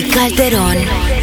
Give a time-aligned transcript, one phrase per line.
[0.00, 1.21] Calderón.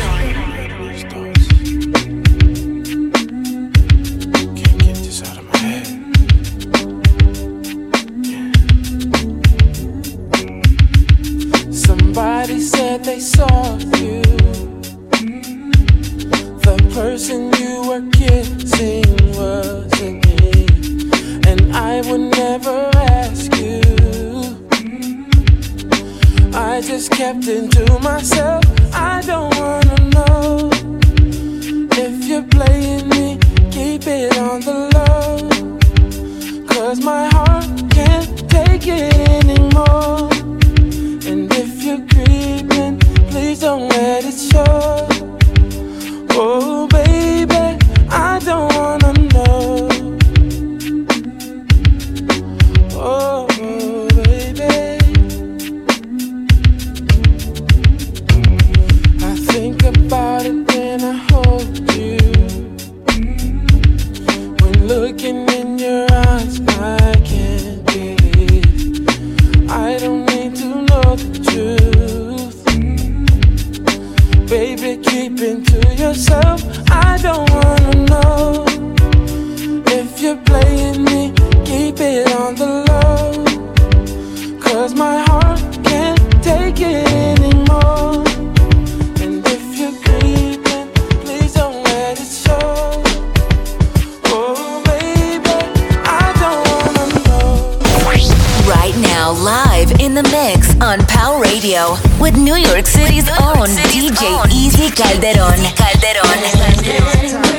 [104.51, 105.55] Easy Calderón.
[105.77, 107.58] Calderón.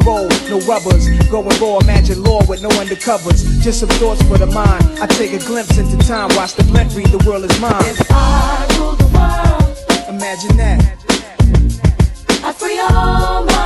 [0.05, 1.07] no rubbers.
[1.29, 3.61] Going raw, imagine law with no undercovers.
[3.61, 4.83] Just some thoughts for the mind.
[4.99, 7.73] I take a glimpse into time, watch the blunt read, the world is mine.
[7.85, 10.97] If I rule the world, imagine that.
[12.43, 13.60] I free all my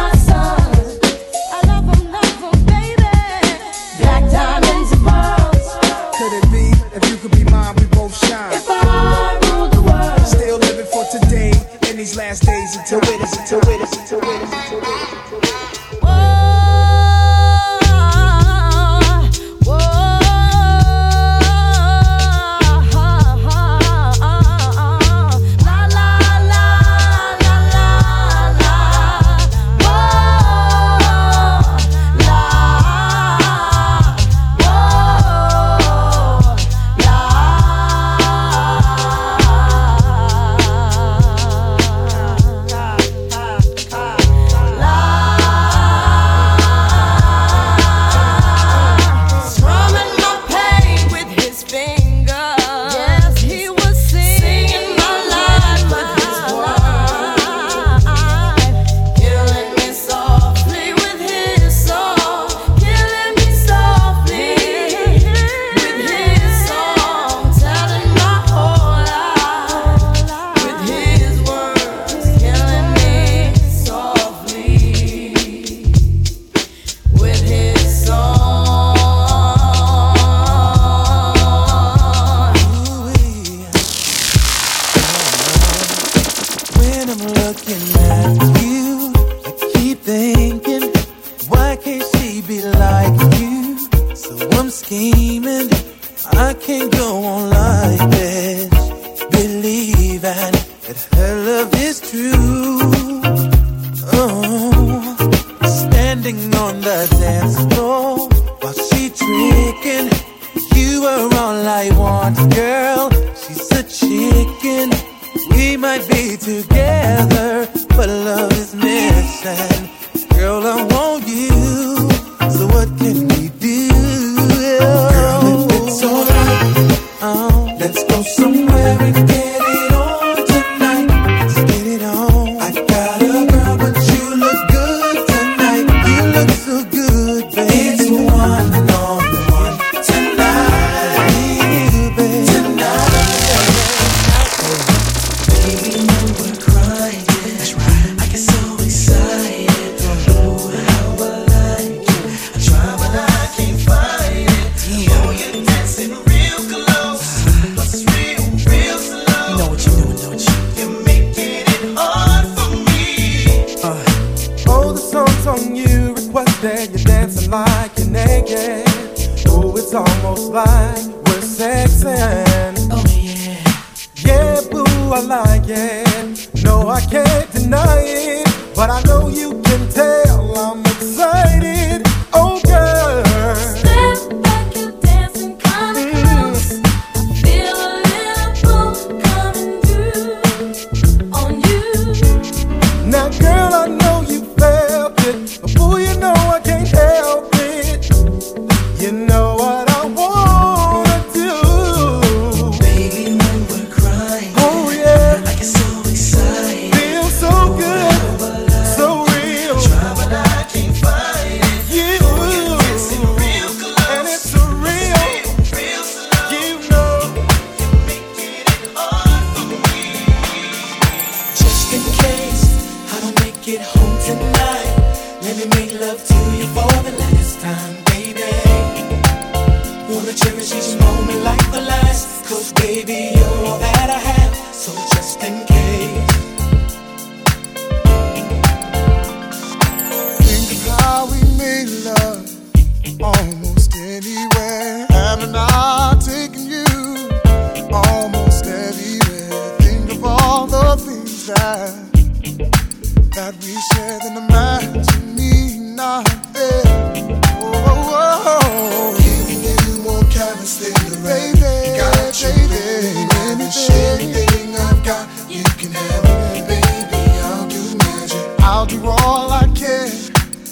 [269.45, 270.09] all I can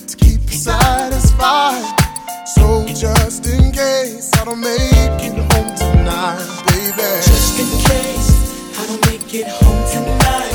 [0.07, 1.85] to keep you satisfied.
[2.45, 7.09] So just in case I don't make it home tonight, baby.
[7.31, 8.29] Just in case
[8.79, 10.52] I don't make it home tonight.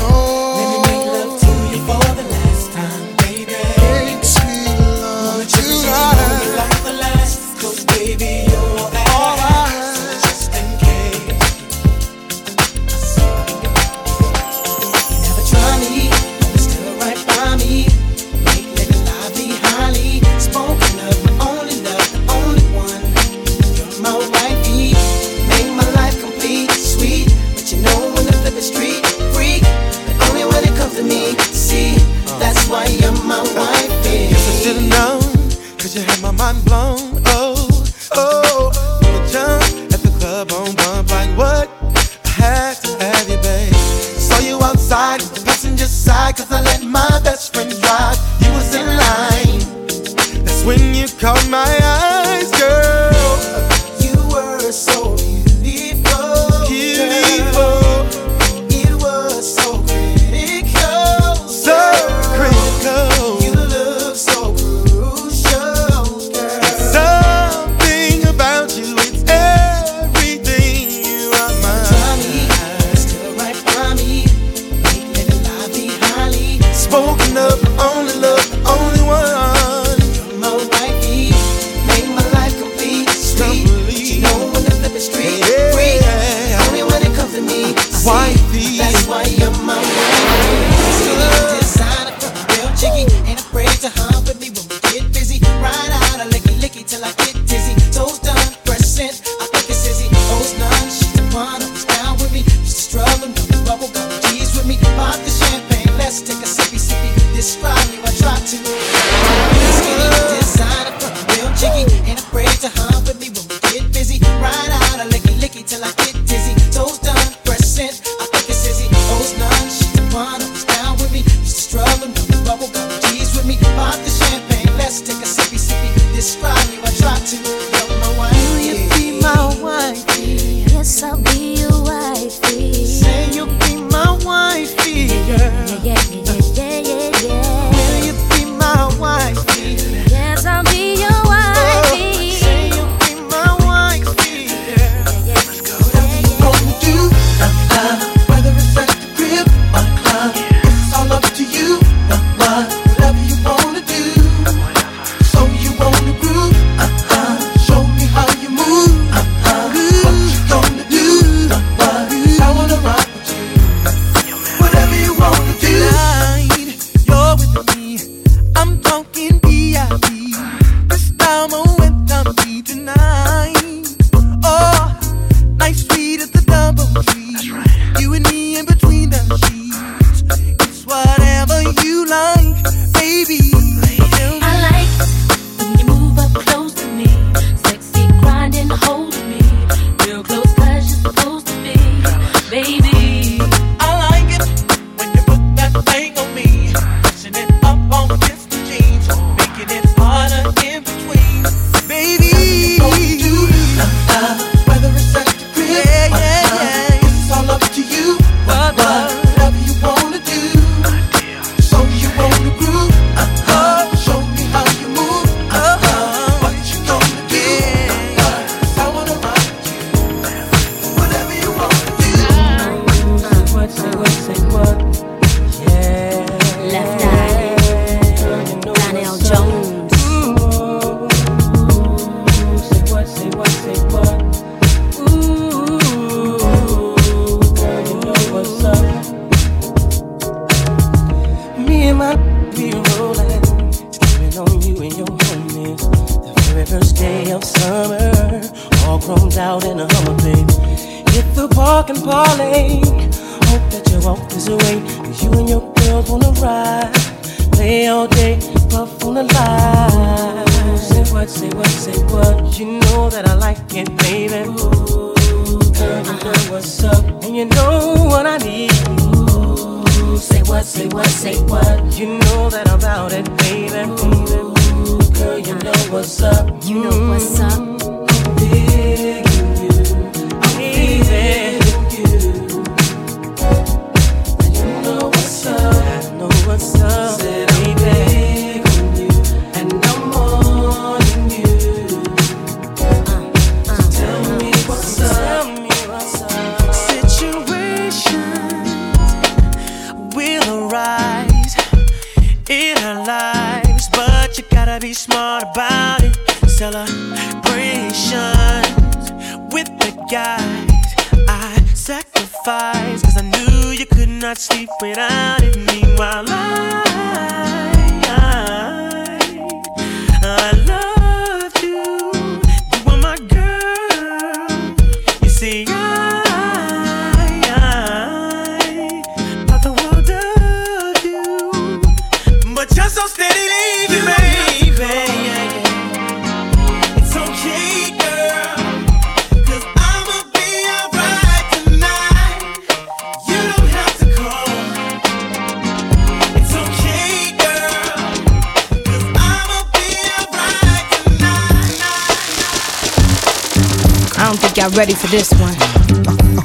[354.69, 355.55] I don't ready for this one.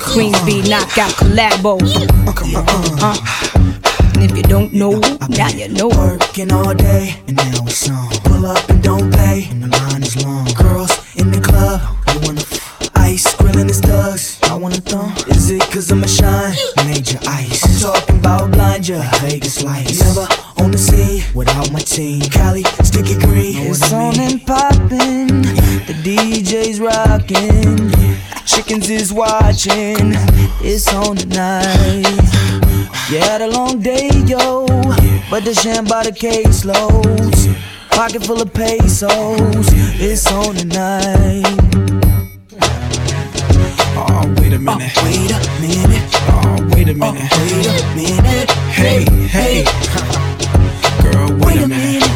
[0.01, 1.79] Queens Bee knockout collabo.
[3.03, 3.17] Uh,
[4.15, 5.89] and if you don't know, now you know.
[5.89, 8.09] Working all day, and now it's on.
[8.25, 10.47] Pull up and don't pay, and the line is long.
[10.55, 11.83] Girls in the club,
[12.15, 14.41] you wanna f- ice, grilling his thugs.
[14.45, 15.13] I wanna thumb.
[15.29, 16.55] Is it cause I'm a shine?
[16.87, 17.85] Major ice.
[17.85, 20.01] I'm talking about blind ya, Vegas lights.
[20.01, 20.27] Never
[20.63, 22.23] on the scene without my team.
[22.23, 23.59] Cali, sticky green.
[23.69, 25.43] It's on and poppin'.
[25.85, 28.04] The DJ's rockin'.
[28.67, 30.15] Chickens is watching.
[30.65, 32.03] It's on tonight.
[33.11, 34.65] Yeah, had a long day, yo.
[35.31, 37.47] But the sham by the case loads.
[37.91, 39.67] Pocket full of pesos.
[40.01, 41.45] It's on tonight.
[44.01, 44.93] Oh, wait a minute.
[44.97, 46.09] Oh, Wait a minute.
[46.33, 47.29] Oh, wait a oh, minute.
[47.31, 48.51] Oh, Wait a minute.
[48.73, 49.65] Hey, hey.
[51.03, 52.09] Girl, wait a minute.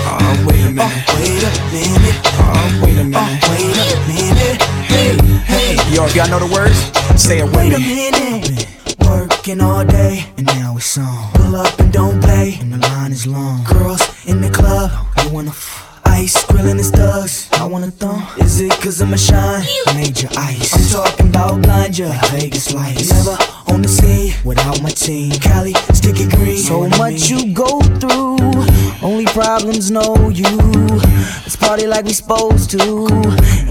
[0.00, 1.04] Oh, oh wait a minute.
[1.06, 2.20] Oh, Wait a oh, minute.
[2.38, 3.20] Oh, wait a minute.
[3.20, 4.75] Oh, Wait a minute.
[4.88, 5.94] Hey, hey.
[5.94, 6.76] Yo, if y'all know the words,
[7.20, 8.10] say it with Wait a me.
[8.10, 8.66] minute.
[9.04, 11.32] Working all day, and now it's on.
[11.34, 13.64] Pull up and don't pay, and the line is long.
[13.64, 14.90] Girls in the club,
[15.24, 15.85] you wanna f-
[16.16, 17.48] ice, grilling his thugs.
[17.52, 18.26] I wanna thumb.
[18.38, 19.64] Is it cause I'm a shine?
[19.94, 20.72] Major ice.
[20.74, 23.12] I'm talking about blind ya, Vegas lights.
[23.12, 23.36] Never
[23.72, 25.32] on the scene without my team.
[25.32, 26.56] Cali, sticky green.
[26.56, 28.38] So much you go through,
[29.02, 30.56] only problems know you.
[31.44, 33.06] Let's party like we supposed to.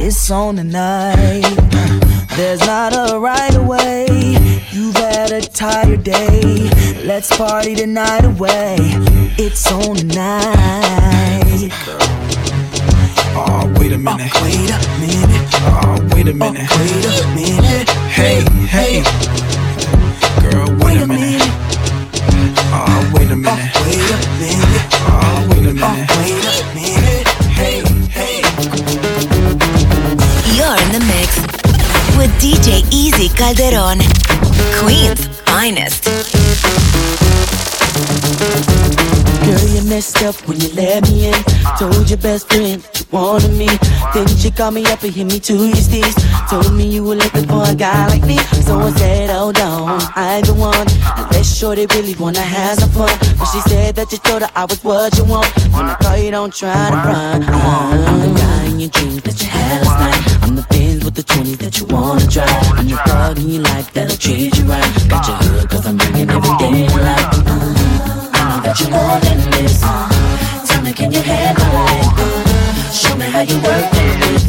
[0.06, 1.44] It's on tonight.
[2.38, 4.06] There's not a right away.
[4.72, 6.70] You've had a tired day.
[7.04, 8.76] Let's party the night away.
[9.38, 12.15] It's on tonight.
[13.80, 14.32] Wait a minute.
[14.42, 15.50] Wait a minute.
[15.68, 16.70] Oh, wait a minute.
[16.78, 17.90] Wait a minute.
[18.10, 19.04] Hey, hey.
[20.42, 21.42] Girl, uh, wait a minute.
[22.72, 23.74] Oh, wait a minute.
[23.86, 24.88] Wait a minute.
[25.08, 26.10] Oh, wait a minute.
[26.20, 27.28] Wait a minute.
[27.54, 28.42] Hey, hey.
[30.56, 31.36] You're in the mix
[32.18, 34.00] with DJ Easy Calderon,
[34.80, 36.06] Queen's finest.
[39.56, 41.44] Girl, you messed up when you let me in.
[41.80, 43.70] Told your best friend you wanted me.
[44.14, 46.16] Then she called me up and hit me to your steez.
[46.50, 48.38] Told me you were looking for a guy like me.
[48.68, 50.88] So I said, hold on, I ain't the one.
[51.18, 53.18] Unless shorty really wanna have some fun.
[53.40, 55.48] But she said that you told her I was what you want.
[55.72, 57.44] When I call you, don't try to run.
[57.44, 60.44] I'm the guy in your dreams that you had last night.
[60.44, 62.50] I'm the Benz with the 20s that you wanna drive.
[62.78, 65.10] I'm the thug in your life that'll treat you right.
[65.10, 67.35] Got you hood cause I'm bringing every day to
[68.82, 68.82] life.
[68.82, 69.82] I know that you more than this.
[69.84, 72.08] Uh, tell me, can you handle it?
[72.18, 74.44] Uh, show me how you work it.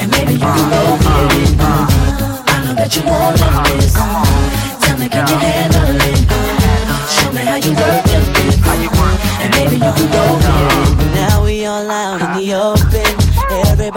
[0.00, 1.60] And maybe you can go uh, get it.
[1.60, 3.94] I know that you more than this.
[4.84, 6.28] Tell me, can you handle it?
[7.08, 8.28] Show me how you work it.
[9.40, 11.07] And maybe you can go get it.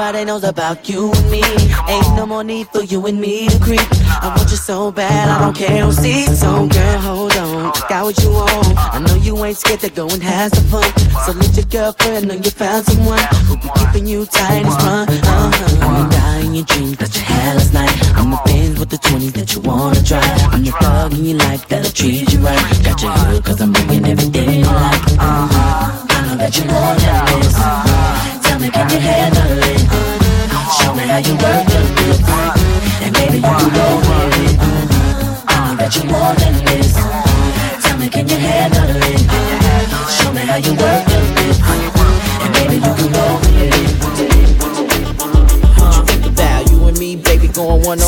[0.01, 1.43] Everybody knows about you and me.
[1.87, 3.85] Ain't no more need for you and me to creep.
[4.09, 6.39] I want you so bad, I don't care who sees.
[6.39, 8.65] So girl, hold on, got what you want.
[8.95, 10.89] I know you ain't scared to go and have some fun.
[11.23, 15.07] So let your girlfriend know you found someone who be keeping you tight as fun.
[15.07, 15.85] Uh-huh.
[15.85, 18.17] I'm the guy in your dreams that you had last night.
[18.17, 20.25] I'm the Benz with the 20 that you wanna drive.
[20.51, 22.57] I'm the thug in your life that'll treat you right.
[22.83, 25.03] Got your hood cause I'm bringing everything you like.
[25.21, 26.07] Uh-huh.
[26.09, 28.41] I know that you more than this.
[28.49, 29.80] Tell me, can you handle it?
[31.11, 32.23] How you work the bit.
[33.03, 34.55] And maybe you with it.
[35.45, 36.95] I know that you more than this.
[37.83, 39.19] Tell me, can you handle it?
[40.07, 41.59] Show me how you work the bit.
[42.39, 43.91] And maybe you can go with it.
[45.19, 47.99] Uh, what you think about you and me, baby, going one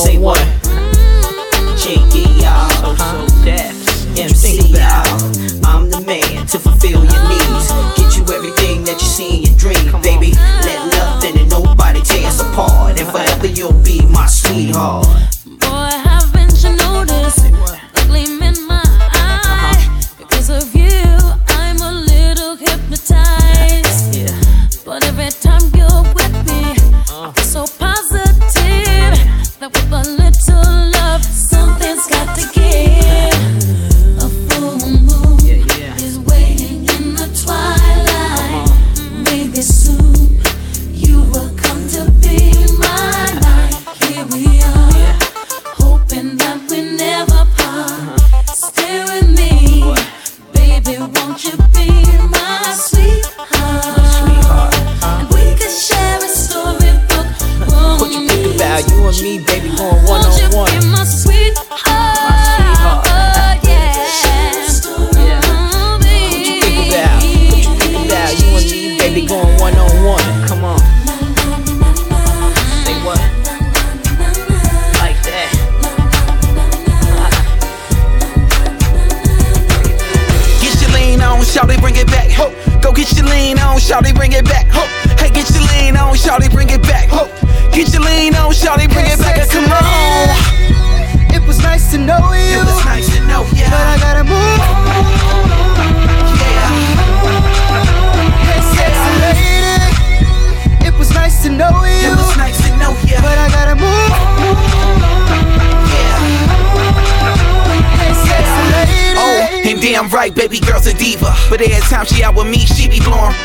[110.34, 111.34] baby girl's a diva.
[111.50, 113.36] But every time she out with me, she be blowing.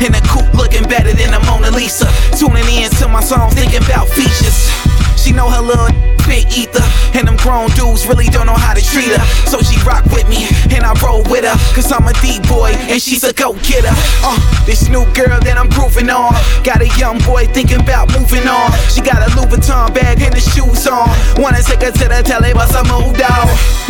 [0.00, 2.06] In a coupe looking better than a Mona Lisa.
[2.38, 4.70] Tuning in to my songs, thinking about features.
[5.18, 5.90] She know her little
[6.30, 6.84] big ether.
[7.18, 9.24] And them grown dudes really don't know how to treat her.
[9.50, 11.56] So she rock with me, and I roll with her.
[11.74, 13.92] Cause I'm a D-boy, and she's a go-getter.
[14.22, 16.32] Uh, this new girl that I'm grooving on.
[16.62, 18.70] Got a young boy thinking about moving on.
[18.88, 21.08] She got a Louis Vuitton bag and the shoes on.
[21.42, 23.87] Wanna take her to the telly, but I moved out.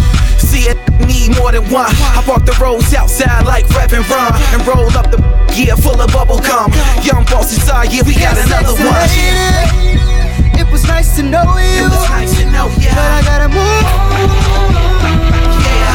[0.59, 1.87] See it, need more than one.
[1.87, 5.19] I walk the roads outside like Reverend Run and roll up the
[5.55, 6.73] gear full of bubble gum.
[7.07, 9.07] Young boss inside, yeah, we got another one.
[10.59, 13.85] It was nice to know It you, was nice to know but I gotta move.
[15.63, 15.95] Yeah,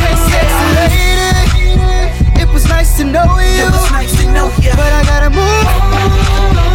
[0.00, 2.40] Hey, sexy lady.
[2.40, 4.72] It was nice to know it you, was nice to know ya.
[4.76, 6.67] but I gotta move.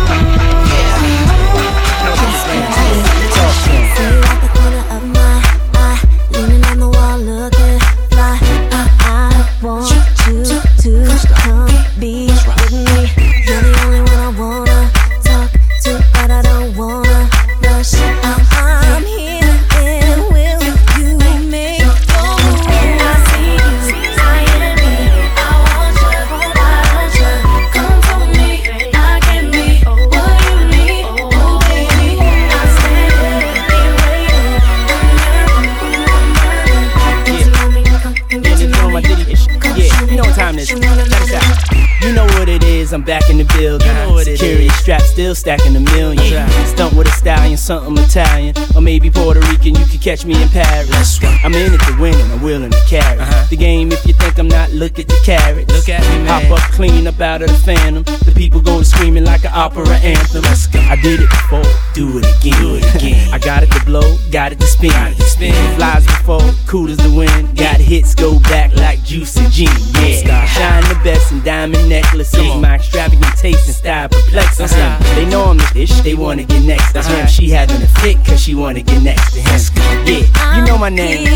[42.94, 43.88] I'm back in the building.
[43.88, 44.84] You know Security is.
[45.24, 46.50] Still stacking a million.
[46.68, 48.54] Stunt with a stallion, something Italian.
[48.76, 51.18] Or maybe Puerto Rican, you could catch me in Paris.
[51.46, 53.18] I'm in it to win and I'm willing to carry.
[53.20, 53.48] Uh-huh.
[53.50, 55.72] The game, if you think I'm not, look at the carats.
[55.72, 56.28] Look at me, man.
[56.28, 58.04] Hop up clean up out of the phantom.
[58.04, 60.44] The people going screaming like an opera anthem.
[60.44, 62.60] I did it before, do it again.
[62.60, 63.30] Do it again.
[63.34, 64.90] I got it to blow, got it to spin.
[64.90, 65.76] Got it to spin.
[65.78, 67.58] Flies before, cool as the wind.
[67.58, 69.72] Got hits, go back like juicy gin.
[70.04, 72.56] Yeah, shine the best in diamond necklaces.
[72.60, 74.74] My extravagant taste and style perplexes.
[74.74, 75.13] Uh-huh.
[75.16, 77.28] They know I'm the dish, they wanna get next to him.
[77.28, 79.60] She having a fit cause she wanna get next to him.
[80.06, 81.28] Yeah, you know my name.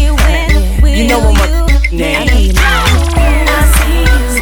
[0.84, 1.48] You know what my
[1.92, 2.56] name.
[2.58, 4.37] I see you,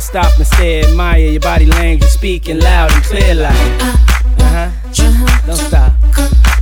[0.00, 3.82] stay, admire your body language, speaking loud and clear like.
[4.38, 5.46] Uh huh.
[5.46, 5.92] Don't stop.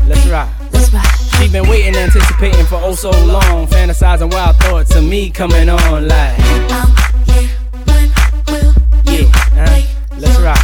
[0.07, 0.49] Let's rock.
[1.39, 6.09] She been waiting, anticipating for oh so long, fantasizing wild thoughts of me coming on
[6.09, 6.39] like.
[9.07, 9.83] Yeah, uh,
[10.19, 10.59] let's rock.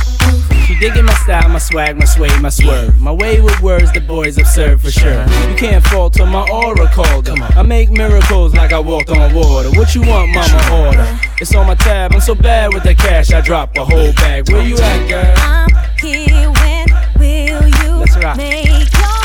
[0.66, 3.00] She digging my style, my swag, my sway, my swerve.
[3.00, 5.24] My way with words, the boys observe for sure.
[5.48, 9.70] You can't falter my aura called I make miracles like I walked on water.
[9.70, 10.86] What you want, mama?
[10.86, 11.25] Order.
[11.38, 12.12] It's on my tab.
[12.14, 14.50] I'm so bad with the cash, I drop a whole bag.
[14.50, 15.34] Where you at, girl?
[15.38, 15.68] I'm
[16.00, 16.50] here.
[16.50, 16.86] When
[17.18, 18.36] will you Let's rock.
[18.38, 19.15] make your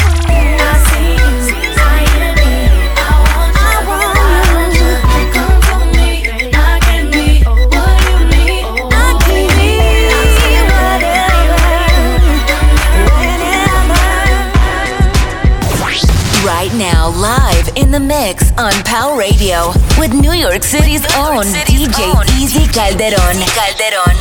[18.62, 23.41] on Power Radio with New York City's own DJ Easy Calderon.
[23.58, 24.17] Calderon.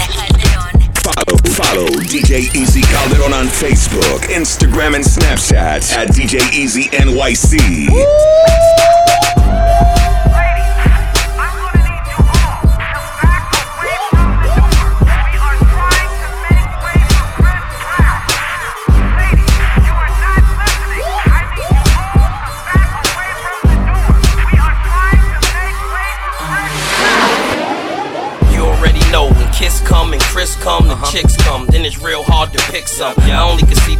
[0.96, 7.90] Follow, follow DJ Easy Calderon on Facebook, Instagram, and Snapchat at DJ Easy NYC.
[7.92, 8.99] You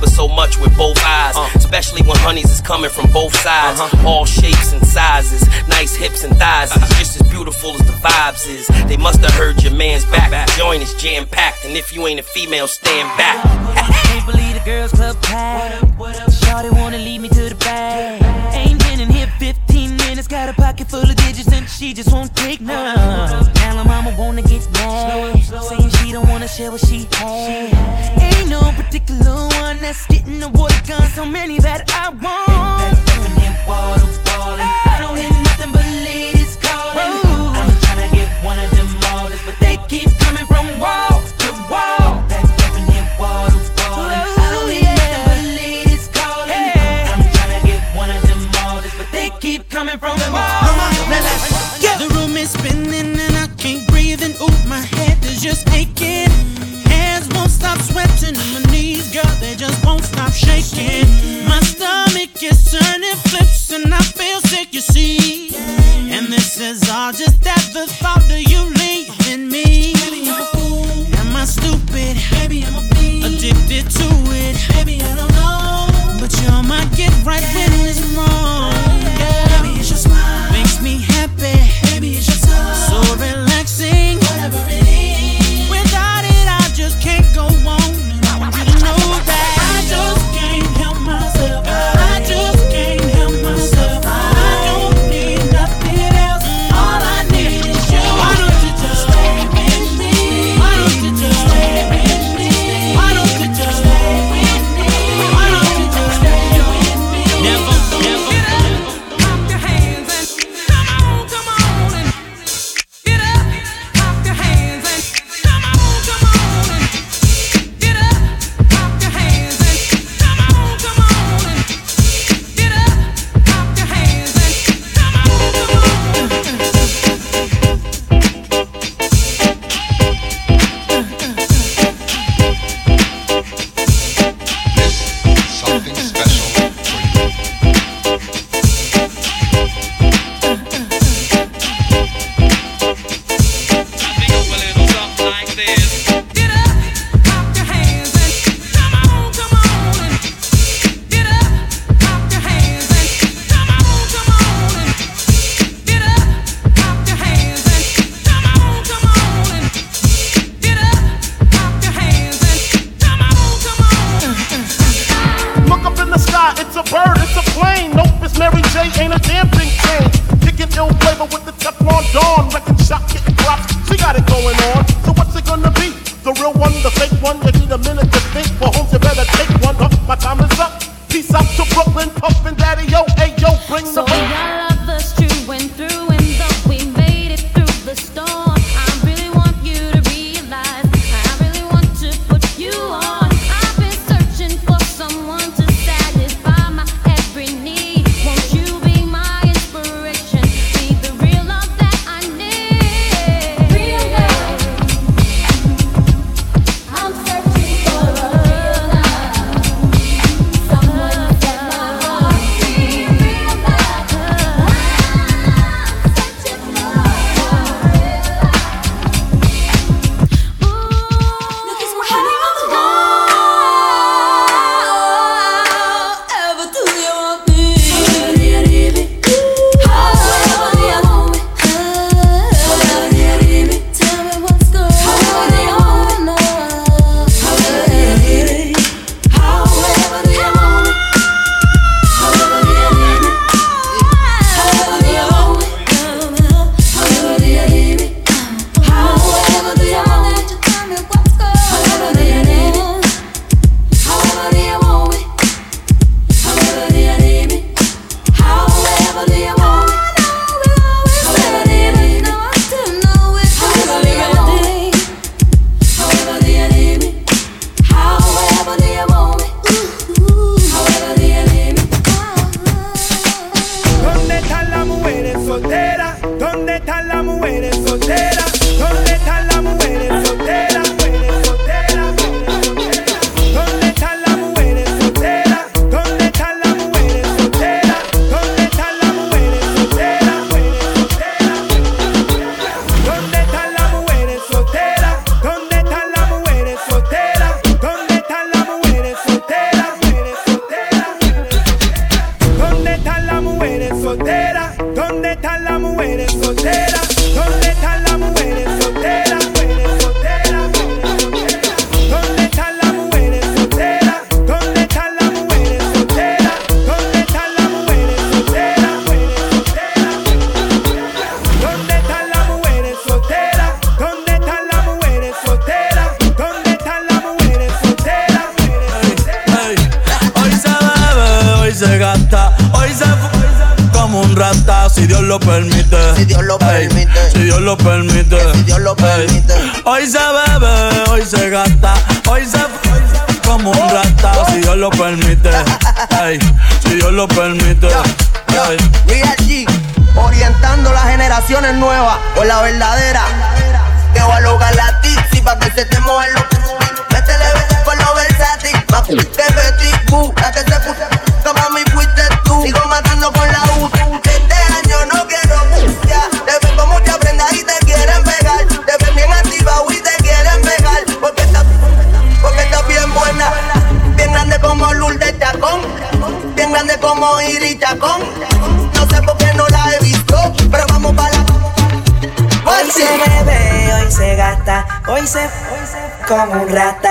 [0.00, 1.48] but so much with both eyes, uh.
[1.54, 3.78] especially when honeys is coming from both sides.
[3.78, 4.08] Uh-huh.
[4.08, 8.48] All shapes and sizes, nice hips and thighs, is just as beautiful as the vibes
[8.48, 8.66] is.
[8.88, 10.48] They must have heard your man's back.
[10.56, 13.44] Join is jam packed, and if you ain't a female, stand back.
[14.06, 15.84] Can't believe the girls club packed.
[16.40, 18.22] Shawty wanna lead me to the bag.
[18.54, 22.12] Ain't been in here 15 minutes, got a pocket full of digits and she just
[22.12, 22.96] won't take none.
[23.54, 25.79] Now her mama wanna get mad, saying
[26.10, 28.20] she don't wanna share what she has.
[28.20, 32.98] Ain't no particular one that's getting the water gun, so many that I want.
[33.38, 34.66] That water falling.
[34.90, 37.14] I don't hear nothing but ladies calling.
[37.54, 42.26] I'm tryna get one of them all, but they keep coming from wall to wall.
[42.26, 42.28] I
[44.50, 46.74] don't hear nothing but ladies calling.
[47.12, 50.58] I'm tryna get one of them all, but they keep coming from wall.
[52.02, 55.89] The room is spinning and I can't breathe and ooh, my head is just aching.
[58.20, 61.08] Sweating and my knees, girl, they just won't stop shaking.
[61.48, 61.99] My stomach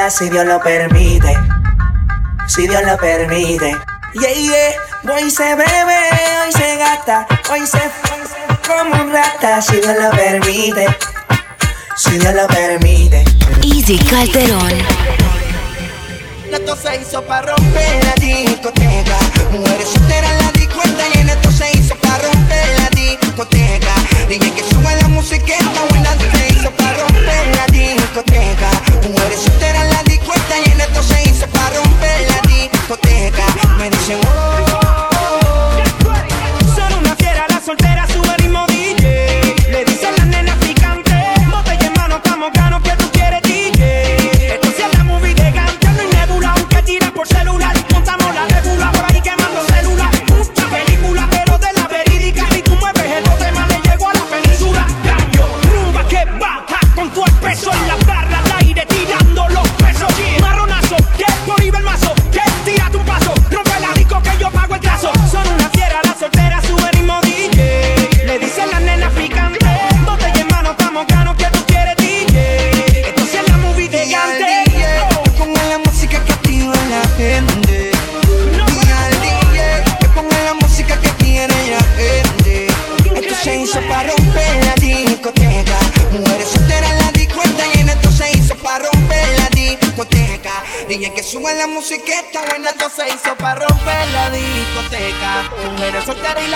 [0.09, 1.37] si Dios lo permite.
[2.47, 3.77] Si Dios lo permite.
[4.13, 5.13] Yeah, yeah.
[5.13, 5.97] Hoy se bebe,
[6.43, 10.87] hoy se gasta, hoy se, hoy como un rata si Dios lo permite.
[11.95, 13.23] Si Dios lo permite.
[13.61, 14.73] Easy Calderón.
[16.51, 19.17] Esto se hizo para romper la discoteca.
[19.51, 23.93] Mujeres solteras en la discoteca y esto se hizo para romper la discoteca.
[24.29, 28.69] Dije que sube la música está buena se hizo para romper la discoteca.
[29.09, 33.45] Mujeres solteras en la discueta y en esto se hizo para romper la discoteca.
[33.79, 34.88] Me dicen oh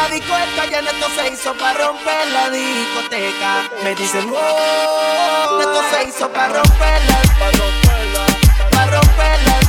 [0.03, 3.69] la discoteca y esto se hizo para romper la discoteca.
[3.83, 8.25] Me dicen, wow, esto se hizo para romperla, para romperla,
[8.71, 9.62] para romperla.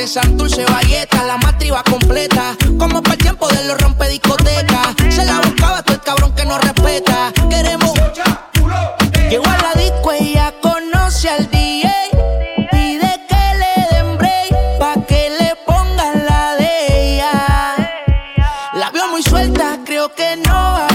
[0.00, 1.24] dulce, santurce, valleta.
[1.24, 2.56] La matriz va completa.
[2.78, 4.94] Como para el tiempo de los rompe discoteca.
[5.08, 7.32] Se la buscaba todo el cabrón que no respeta.
[7.48, 7.92] Queremos.
[9.28, 11.90] Llegó a la disco, ella conoce al DJ.
[12.70, 14.78] Pide que le den break.
[14.78, 17.32] Pa' que le pongan la de ella.
[18.74, 20.89] La vio muy suelta, creo que no va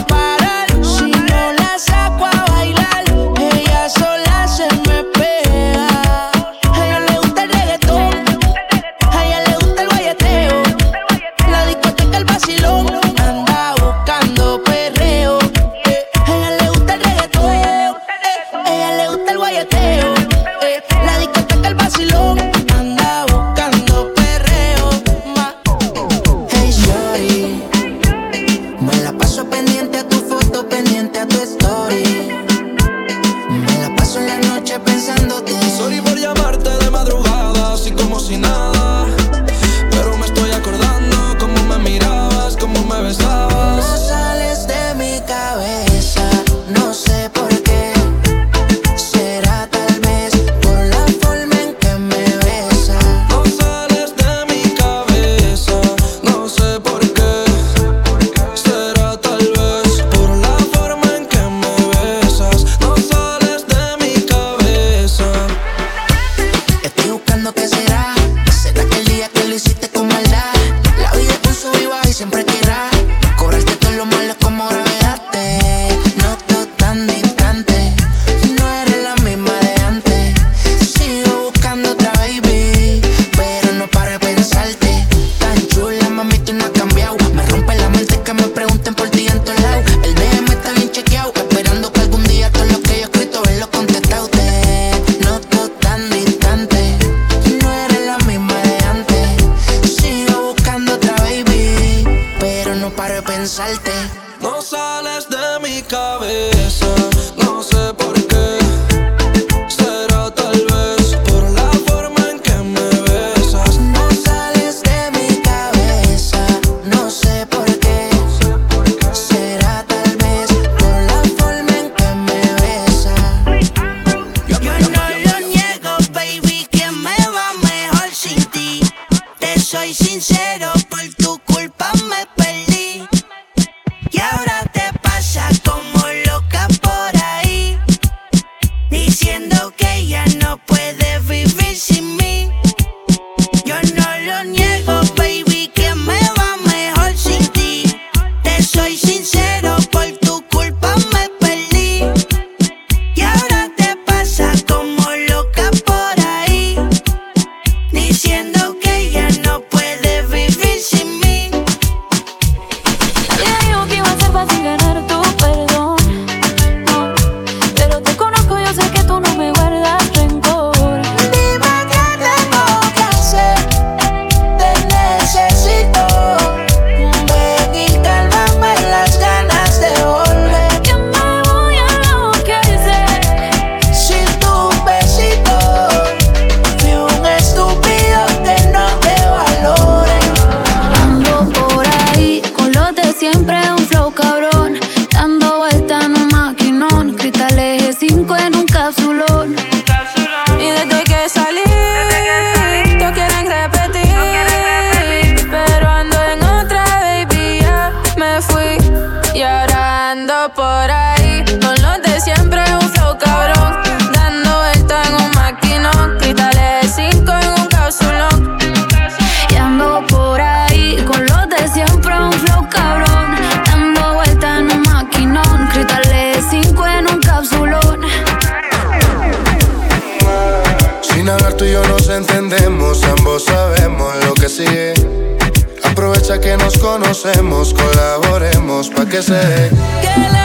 [239.16, 240.45] que se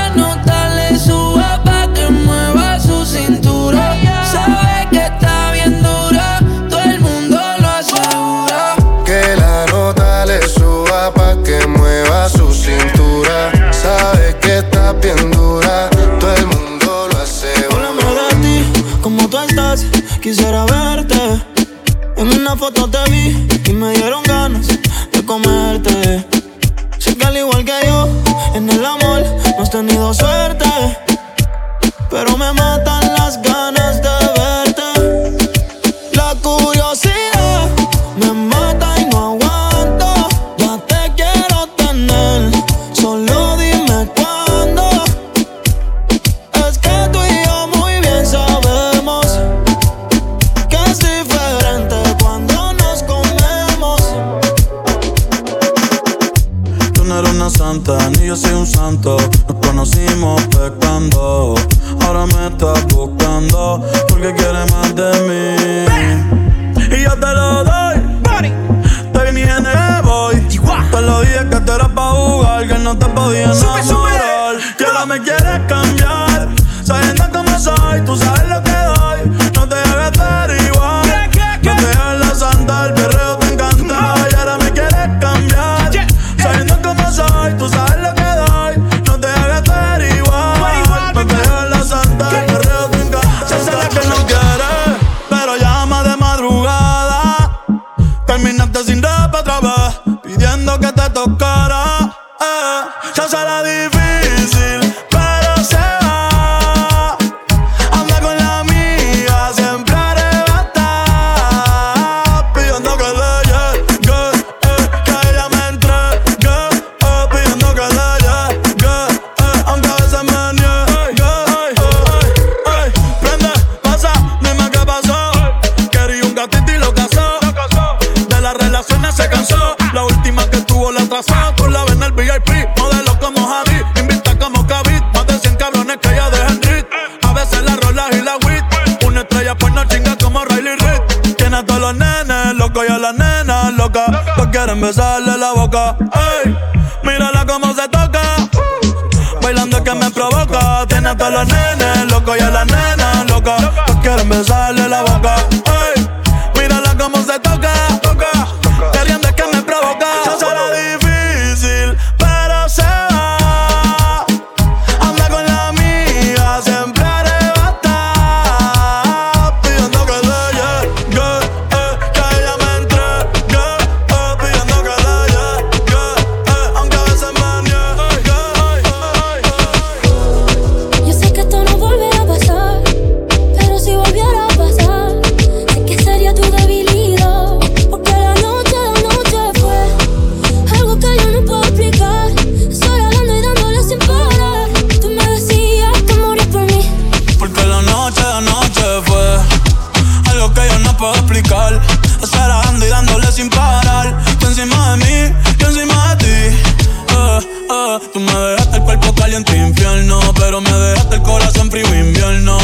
[209.31, 212.59] caliente infierno, pero me dejaste el corazón frío invierno.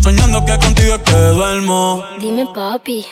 [0.00, 2.04] Soñando que contigo es que duermo.
[2.20, 3.04] Dime, papi.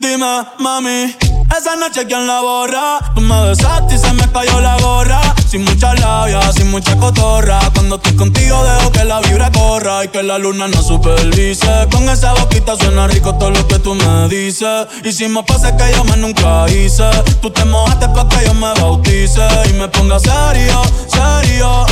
[0.00, 1.14] Dime, mami,
[1.56, 2.98] esa noche quién la borra.
[3.14, 5.20] Tú me besaste y se me cayó la gorra.
[5.48, 7.60] Sin mucha labia, sin mucha cotorra.
[7.74, 11.86] Cuando estoy contigo dejo que la vibra corra y que la luna no supervise.
[11.92, 14.88] Con esa boquita suena rico todo lo que tú me dices.
[15.04, 17.08] Hicimos pases que yo más nunca hice.
[17.40, 21.86] Tú te mojaste pa' que yo me bautice y me ponga serio, serio.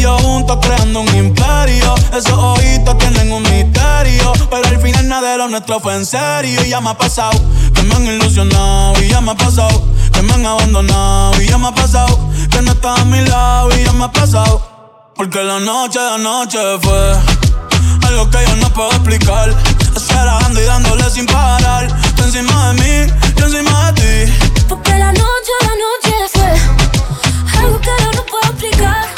[0.00, 1.94] Yo juntos creando un imperio.
[2.16, 4.32] Esos ojitos tienen un misterio.
[4.50, 6.64] Pero al final nada de lo nuestro fue en serio.
[6.64, 7.38] Y ya me ha pasado
[7.74, 9.02] que me han ilusionado.
[9.02, 9.82] Y ya me ha pasado
[10.12, 11.42] que me han abandonado.
[11.42, 12.18] Y ya me ha pasado
[12.50, 13.76] que no estás a mi lado.
[13.76, 14.62] Y ya me ha pasado.
[15.16, 17.12] Porque la noche de anoche fue
[18.06, 19.52] algo que yo no puedo explicar.
[19.96, 21.88] Esperando y dándole sin parar.
[22.14, 24.32] Tú encima de mí, yo encima de ti.
[24.68, 29.17] Porque la noche, la noche fue algo que yo no puedo explicar.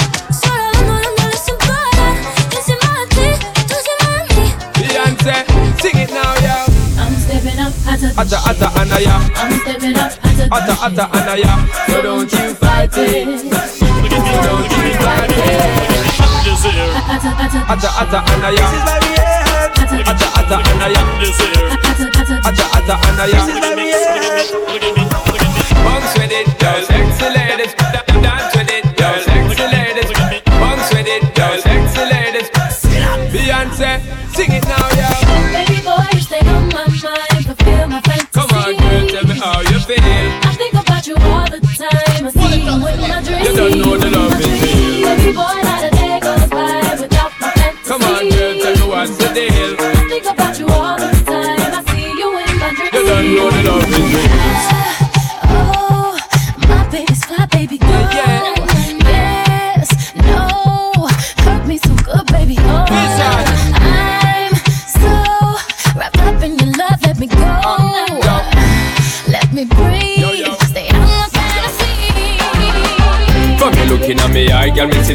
[5.91, 6.55] Sing it now, yo.
[7.01, 9.14] I'm stepping up, Atta, Atta, atta, anaya.
[9.34, 11.53] I'm stepping up, Atta, Atta, atta, anaya.
[11.86, 13.26] So don't you fight it.
[13.26, 15.41] Don't you fight it.
[17.70, 18.66] Atta, atta, anaya.
[20.07, 21.03] Atta, atta, anaya.
[22.45, 23.41] Atta, atta, anaya.
[25.84, 26.80] Bounce with it, girl.
[26.84, 27.72] Sexy ladies.
[27.74, 29.16] Da- Dance with it, girl.
[29.24, 30.11] Sexy ladies.
[30.61, 31.57] Bounce with it, girl.
[31.59, 32.49] Sexy ladies.
[33.32, 34.01] Beyonce,
[34.34, 34.70] sing it
[45.31, 47.89] Baby boy, not a day goes by without my fantasy.
[47.89, 49.76] Come on, girl, tell me what's the deal.
[49.78, 51.70] I think about you all the time.
[51.72, 52.95] I see you in my dreams.
[52.95, 54.39] You don't know the love is real.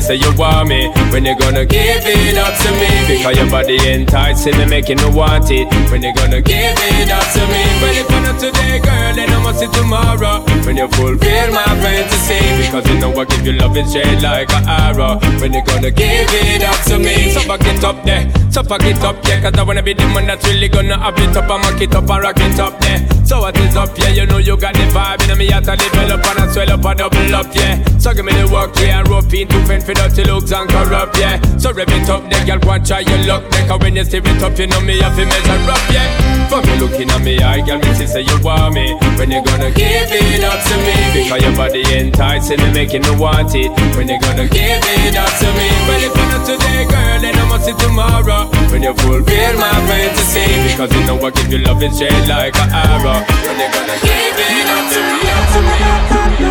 [0.06, 0.88] Say you want me.
[1.10, 2.90] When you gonna give it up to me?
[3.10, 5.66] Because your body enticing me, making me want it.
[5.90, 7.64] When you gonna give it up to me?
[7.82, 10.46] Well, if not today, girl, then I must see tomorrow.
[10.66, 14.54] When you fulfill my fantasy, because you know I give you love in shade like
[14.54, 15.18] an arrow.
[15.42, 17.34] When you gonna give it up to me?
[17.34, 19.42] So back it up there, so back it up, yeah.
[19.44, 21.94] Cause I wanna be the one that's really gonna up it up and mock it
[21.94, 23.04] up and rock it up there.
[23.28, 24.16] So what is up, yeah?
[24.16, 26.98] You know you got the vibe, and me to develop and I swell up and
[26.98, 27.84] double up, yeah.
[28.00, 31.20] So give me the work, yeah, and in to fend for dirty looks and corrupt,
[31.20, 31.36] yeah.
[31.60, 33.44] So rev it up, there, girl, go and try your luck.
[33.68, 36.08] Cause when you steer it up, you know me have to measure up, yeah.
[36.48, 38.96] For me looking at me, I girl, me see say you want me.
[39.20, 40.96] When you gonna give it up to me?
[41.12, 43.68] Because your body enticing me, making me want it.
[44.00, 45.68] When you gonna give it up to me?
[45.92, 48.45] Well, if not today, girl, then I must see tomorrow.
[48.72, 52.56] When you fulfill my fantasy, because you know I give you love in shade like
[52.58, 53.24] an arrow.
[53.46, 56.46] When you gonna give it up to me, up to me, up to me.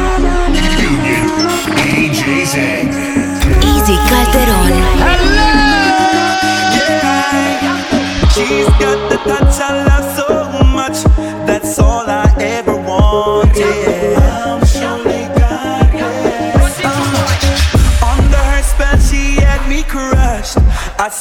[1.79, 2.55] DJ's
[3.71, 4.73] Easy Calderón.
[8.35, 10.27] She's got the touch I love so
[10.79, 10.99] much.
[11.47, 12.14] That's all I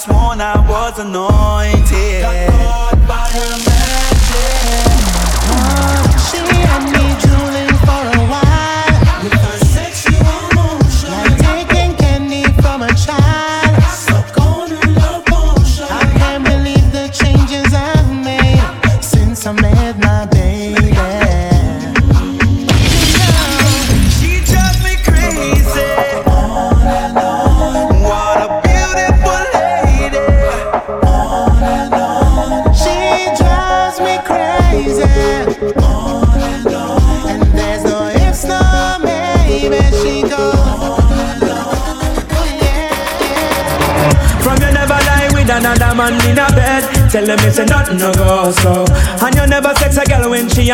[0.03, 2.52] sworn I was anointed.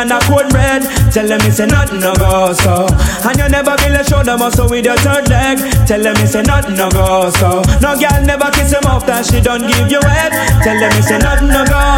[0.07, 0.83] She a red.
[1.11, 2.87] Tell them it's a nothing no go so.
[3.27, 5.57] And you never build a shoulder muscle with your third leg.
[5.87, 7.61] Tell them it's a nothing no go so.
[7.81, 10.31] No girl never kiss him off that she don't give you head.
[10.63, 11.88] Tell them it's a nothing no go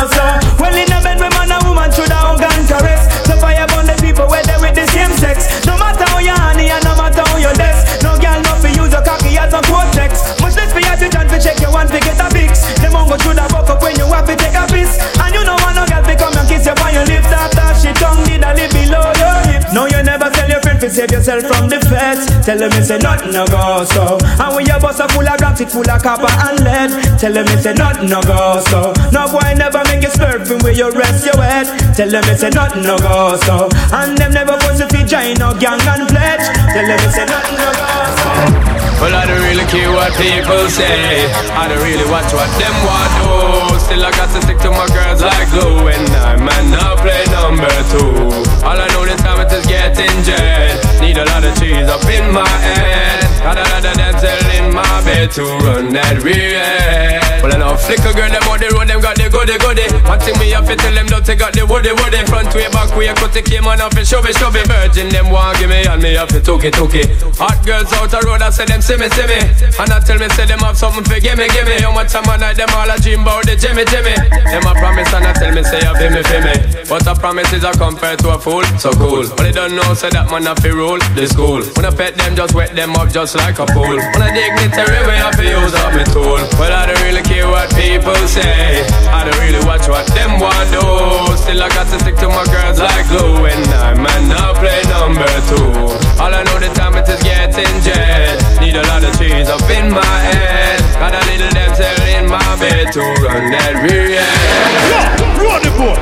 [22.44, 24.18] Tell them it's a nothing no go so.
[24.22, 27.20] And when your bus a full of it full of copper and lead.
[27.20, 28.94] Tell them it's a nothing no go so.
[29.12, 31.68] No boy never make you slurping where you rest your head.
[31.96, 33.70] Tell them it's a nothing no go so.
[33.94, 36.46] And them never want to fi join no gang and pledge.
[36.74, 38.61] Tell them it's a nothing no go so.
[39.02, 41.26] Well, I don't really care what people say.
[41.58, 43.80] I don't really watch what them want do.
[43.82, 45.90] Still, I got to stick to my girls like glue.
[45.90, 48.14] And I might not play number two.
[48.62, 50.78] All I know this time is getting jet.
[51.02, 53.26] Need a lot of cheese up in my head.
[53.42, 56.62] Got a lot of damsel in my bed to run that real.
[57.42, 59.90] Well, I know flicker girl, them on the road, them got the goody goody.
[60.06, 62.22] One thing me have to tell them, don't they got the woody woody.
[62.30, 64.70] Front way, back way, cut the came on off and shove it, shove it.
[64.70, 67.10] Virgin, them want give me, and me have to took it, took it.
[67.42, 69.40] Hot girls out the road, I say them see me, see me.
[69.80, 71.80] And I tell me, say them have something for gimme, gimme.
[71.80, 74.16] How much time I night, them all a dream about the Jimmy, Jimmy.
[74.52, 76.56] Them a promise, and I tell me, say you feel me, feel me.
[76.90, 79.24] But a promise is a compared to a fool, so cool.
[79.38, 81.64] But they don't know, say that man have to rule the school.
[81.80, 83.96] When I pet them, just wet them up just like a pool.
[83.96, 86.42] When I dignitary way, I to use up my tool.
[86.60, 88.84] Well, I don't really care what people say.
[89.08, 90.84] I don't really watch what them want do.
[91.40, 93.48] Still, I got to stick to my girls like glue.
[93.48, 95.96] And I might not play number two.
[96.20, 98.36] All I know the time it is getting jet.
[98.60, 100.80] Need a lot of cheese up in my head.
[100.98, 106.02] Got a little damsel in my bed to run that rear Yeah, roll the boat,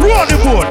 [0.00, 0.68] roll the boat,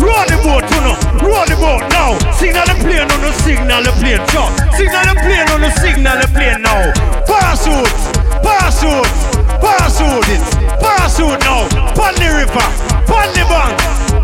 [0.00, 2.16] roll the boat, you know, roll the boat now.
[2.36, 4.52] Signal the plane on the signal the plane, jump.
[4.76, 6.92] Signal the plane on the signal the plane now.
[7.24, 7.92] Parachute,
[8.44, 9.12] parachute,
[9.60, 10.42] parachute it,
[10.80, 11.68] parachute now.
[11.96, 12.66] Pon the river,
[13.08, 13.74] pon the bank,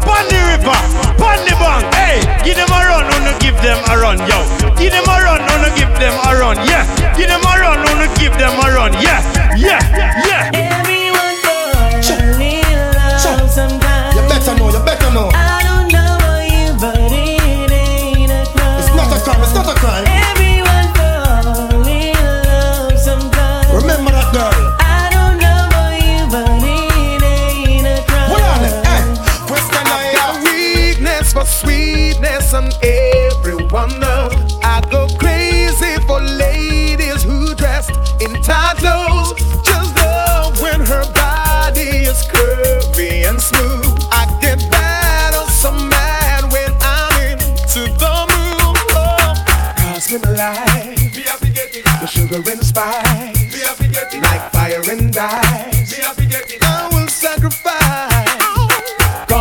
[0.05, 0.79] pon the river,
[1.17, 1.85] pon the bank.
[1.97, 4.39] Hey, give them a run, wanna give them a run, yo.
[4.77, 6.85] Give them a run, wanna give them a run, yeah.
[7.17, 9.21] Give them a run, wanna give them a run, yeah,
[9.57, 9.81] yeah,
[10.29, 10.51] yeah.
[10.55, 11.04] Everyone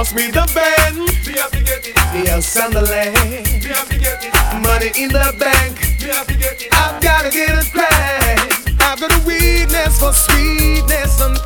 [0.04, 0.98] Cost me the band,
[2.12, 3.64] the house and the land,
[4.62, 5.80] money in the bank.
[6.74, 8.82] I've gotta get it right.
[8.82, 11.38] I've got a weakness for sweetness, and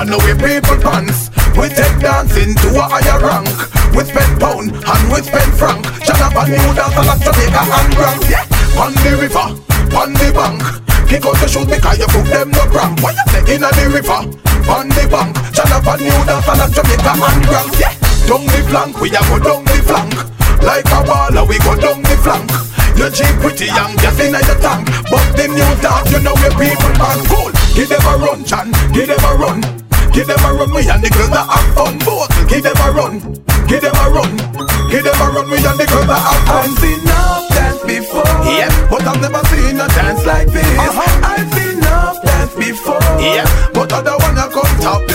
[0.00, 1.30] real bad man, no we people pants.
[1.56, 3.48] We take dancing to a higher rank.
[3.94, 5.84] We spend pound and we spend franc.
[6.04, 8.22] Jonathan New dance a lot Jamaica and Grand.
[8.30, 8.44] Yeah,
[8.80, 9.46] on the river,
[9.96, 10.62] on the bank.
[11.08, 13.02] Kick out the shoes because you put them no cramp.
[13.02, 14.20] What you say in the river,
[14.70, 15.36] on the bank.
[15.52, 17.70] Jonathan New dance a lot Jamaica and Grand.
[17.76, 17.94] Yeah,
[18.28, 20.14] down the flank, we a go down the flank.
[20.62, 22.48] Like a baller, we go down the flank.
[22.96, 24.86] You cheap pretty young, gas in your tank.
[25.10, 27.50] But the new dog, you know where people are cool.
[27.74, 29.79] Give them a run, Chan, give them a run.
[30.12, 31.98] Give them a run, we and the girls that have fun.
[32.04, 33.20] Both, give them a run,
[33.66, 34.36] give them a run.
[34.90, 36.66] Give them a run, we and the girls that have fun.
[36.66, 40.66] I've seen enough dance before, yeah, but I've never seen a dance like this.
[40.66, 41.30] Uh-huh.
[41.30, 45.06] I've seen enough dance before, yeah, but I don't wanna come top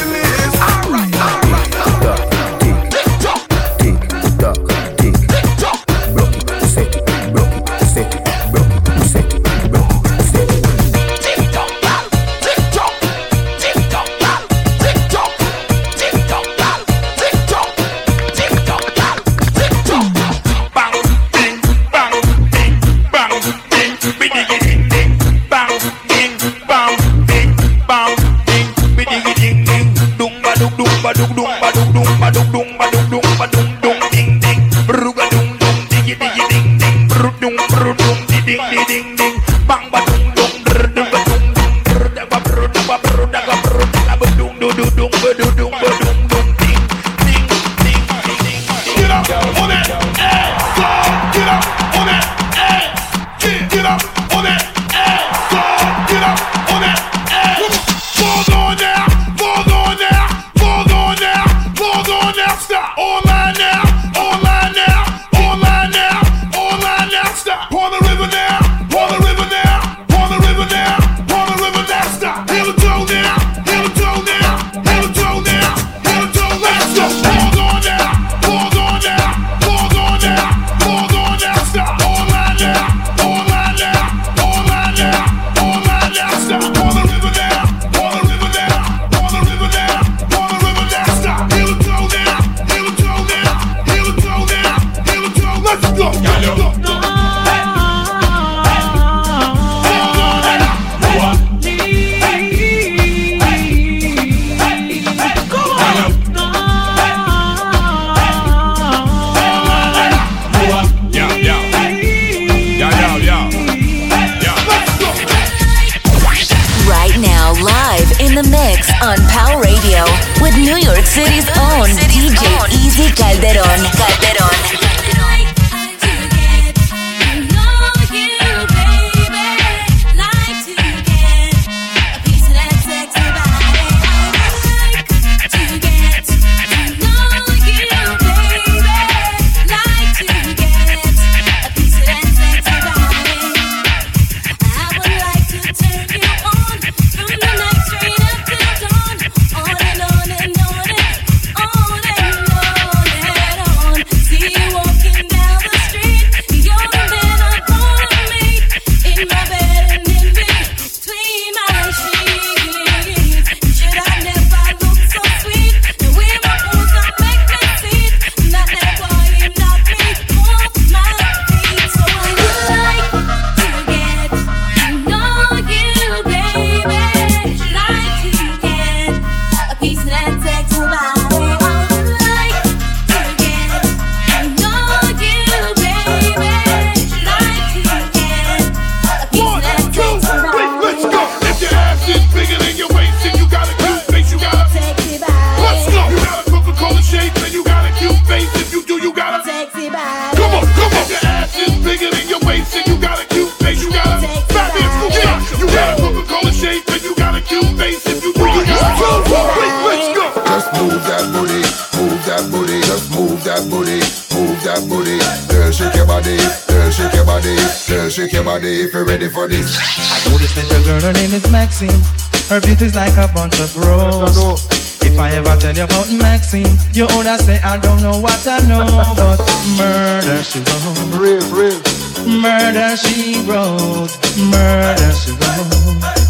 [222.96, 224.68] like a bunch of roses.
[225.04, 228.60] If I ever tell you about Maxine, you would say I don't know what I
[228.68, 228.86] know,
[229.20, 229.40] but
[229.78, 231.20] murder she wrote.
[231.20, 231.80] Real, real.
[232.26, 234.16] Murder she wrote.
[234.40, 236.26] Murder she wrote.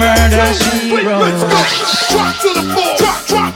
[0.00, 1.44] Murder she wrote.
[2.10, 2.96] Drop to the floor.
[2.96, 3.55] Drop, drop to the floor.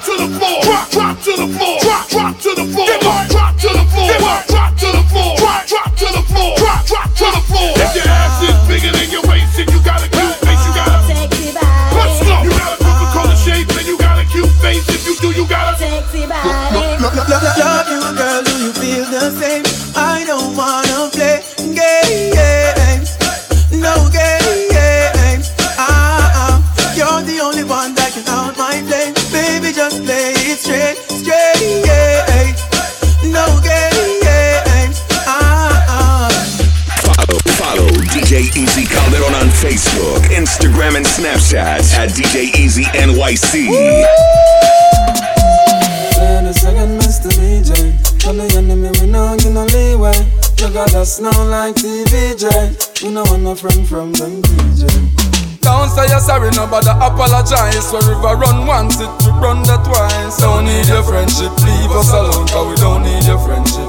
[56.51, 57.92] Sorry, nobody apologize.
[57.92, 60.38] When river run once, it will run that twice.
[60.38, 63.88] Don't need your friendship, leave us alone, cause we don't need your friendship.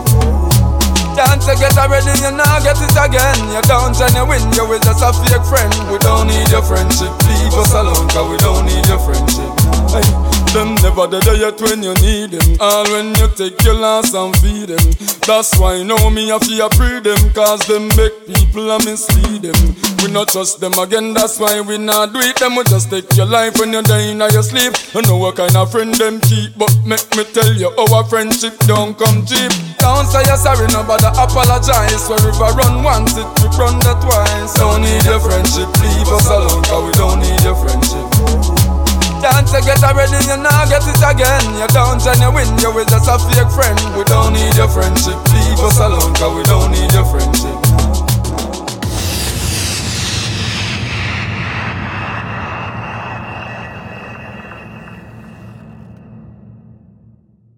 [1.11, 3.39] Can't you get already, you now get it again.
[3.51, 5.71] You don't and you win, you will just a fake friend.
[5.91, 9.51] We don't need your friendship, leave us alone, cause we don't need your friendship.
[9.91, 10.07] Hey,
[10.55, 12.57] them never the day yet when you need them.
[12.59, 14.79] All when you take your loss and feed them.
[15.27, 19.75] That's why know me I fear free them, cause them make people and mislead them.
[20.01, 22.35] We not trust them again, that's why we not do it.
[22.37, 24.73] Them we just take your life when you're dying or you sleep.
[24.95, 28.57] I know what kind of friend them keep, but make me tell you our friendship
[28.65, 29.51] don't come cheap.
[29.77, 32.09] Don't say you're sorry, nobody apologize.
[32.09, 34.57] When river run once, it will run that twice.
[34.57, 38.40] Don't need your friendship, leave us alone, cause we don't need your friendship.
[39.21, 41.45] Can't you get already, you now get it again.
[41.53, 43.77] You don't and you win, you will just a fake friend.
[43.95, 47.60] We don't need your friendship, leave us alone, cause we don't need your friendship.